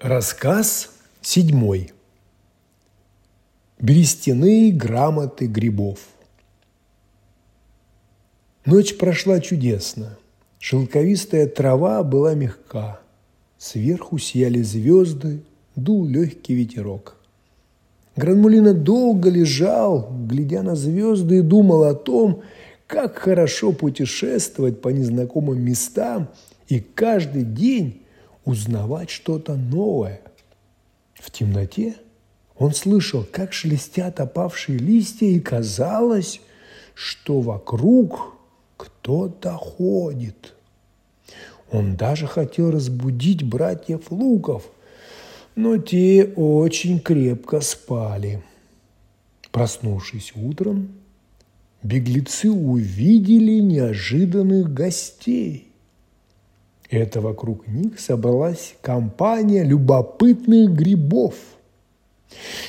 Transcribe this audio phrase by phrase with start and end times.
[0.00, 0.90] Рассказ
[1.22, 1.92] седьмой.
[3.80, 6.00] Берестяные грамоты грибов.
[8.66, 10.18] Ночь прошла чудесно.
[10.58, 13.00] Шелковистая трава была мягка.
[13.56, 15.42] Сверху сияли звезды,
[15.76, 17.16] дул легкий ветерок.
[18.16, 22.42] Гранмулина долго лежал, глядя на звезды, и думал о том,
[22.86, 26.28] как хорошо путешествовать по незнакомым местам
[26.68, 28.03] и каждый день
[28.44, 30.20] узнавать что-то новое.
[31.14, 31.96] В темноте
[32.56, 36.40] он слышал, как шелестят опавшие листья, и казалось,
[36.94, 38.34] что вокруг
[38.76, 40.54] кто-то ходит.
[41.70, 44.64] Он даже хотел разбудить братьев Луков,
[45.56, 48.42] но те очень крепко спали.
[49.50, 50.88] Проснувшись утром,
[51.82, 55.73] беглецы увидели неожиданных гостей.
[56.90, 61.34] Это вокруг них собралась компания любопытных грибов.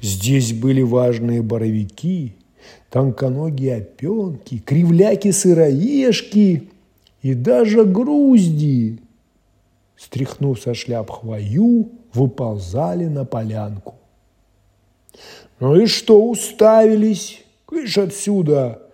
[0.00, 2.36] Здесь были важные боровики,
[2.90, 6.70] тонконогие опенки, кривляки-сыроежки
[7.22, 9.00] и даже грузди.
[9.96, 13.94] Стряхнув со шляп хвою, выползали на полянку.
[15.58, 17.42] «Ну и что уставились?
[17.64, 18.85] Кыш отсюда!»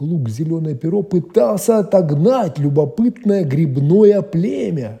[0.00, 5.00] Лук Зеленое Перо пытался отогнать любопытное грибное племя.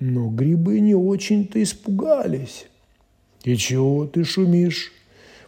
[0.00, 2.66] Но грибы не очень-то испугались.
[3.44, 4.92] «И чего ты шумишь?»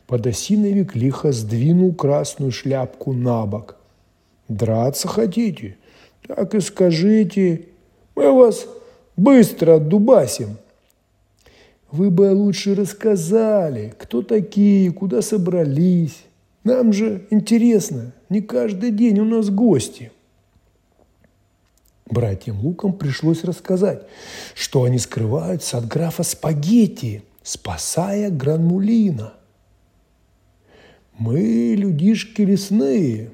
[0.06, 3.76] Подосиновик лихо сдвинул красную шляпку на бок.
[4.48, 5.76] «Драться хотите?
[6.28, 7.66] Так и скажите.
[8.14, 8.68] Мы вас
[9.16, 10.56] быстро отдубасим».
[11.90, 16.22] «Вы бы лучше рассказали, кто такие, куда собрались.
[16.66, 20.10] Нам же интересно, не каждый день у нас гости.
[22.06, 24.02] Братьям Лукам пришлось рассказать,
[24.52, 29.34] что они скрываются от графа Спагетти, спасая Гранмулина.
[31.16, 33.30] Мы людишки лесные,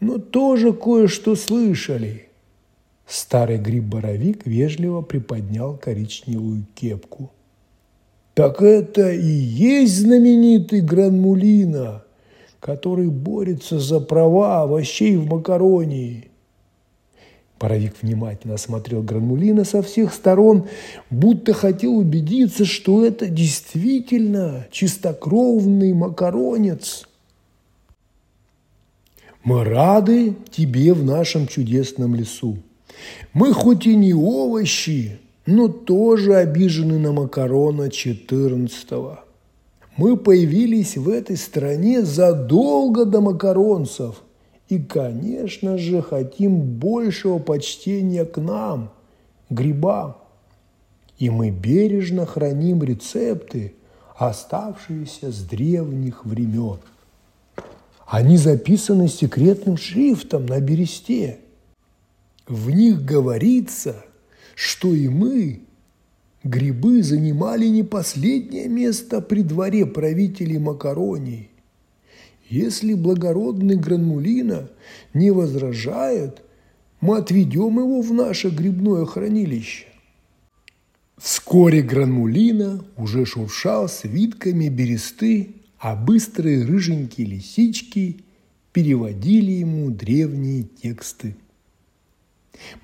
[0.00, 2.30] но тоже кое-что слышали.
[3.06, 7.30] Старый гриб-боровик вежливо приподнял коричневую кепку.
[8.34, 12.02] «Так это и есть знаменитый Гранмулина!»
[12.66, 16.30] Который борется за права овощей в макаронии.
[17.60, 20.66] Паровик внимательно осмотрел Гранулина со всех сторон,
[21.08, 27.08] будто хотел убедиться, что это действительно чистокровный макаронец.
[29.44, 32.58] Мы рады тебе в нашем чудесном лесу.
[33.32, 39.25] Мы хоть и не овощи, но тоже обижены на макарона четырнадцатого.
[39.96, 44.22] Мы появились в этой стране задолго до макаронцев
[44.68, 48.90] и, конечно же, хотим большего почтения к нам,
[49.48, 50.16] грибам.
[51.18, 53.74] И мы бережно храним рецепты,
[54.16, 56.78] оставшиеся с древних времен.
[58.06, 61.40] Они записаны секретным шрифтом на бересте.
[62.46, 64.04] В них говорится,
[64.54, 65.62] что и мы
[66.48, 71.50] грибы занимали не последнее место при дворе правителей Макаронии.
[72.48, 74.70] Если благородный Гранмулина
[75.14, 76.42] не возражает,
[77.00, 79.86] мы отведем его в наше грибное хранилище.
[81.18, 88.20] Вскоре Гранмулина уже шуршал свитками бересты, а быстрые рыженькие лисички
[88.72, 91.36] переводили ему древние тексты.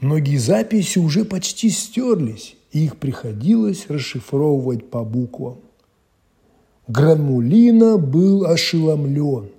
[0.01, 5.59] Многие записи уже почти стерлись, и их приходилось расшифровывать по буквам.
[6.89, 9.51] Гранмулина был ошеломлен.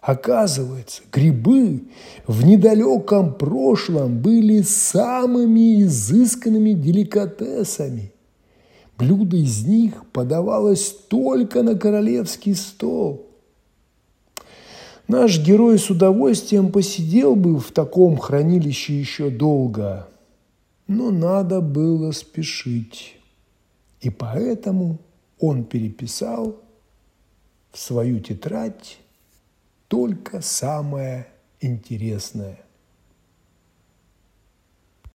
[0.00, 1.82] Оказывается, грибы
[2.26, 8.12] в недалеком прошлом были самыми изысканными деликатесами.
[8.98, 13.26] Блюдо из них подавалось только на королевский стол.
[15.08, 20.08] Наш герой с удовольствием посидел бы в таком хранилище еще долго–
[20.96, 23.16] но надо было спешить.
[24.00, 24.98] И поэтому
[25.38, 26.60] он переписал
[27.70, 28.98] в свою тетрадь
[29.88, 31.28] только самое
[31.60, 32.58] интересное–